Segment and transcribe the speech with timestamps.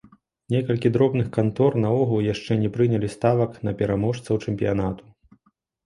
[0.53, 5.03] Некалькі дробных кантор наогул яшчэ не прынялі ставак на пераможцаў чэмпіянату.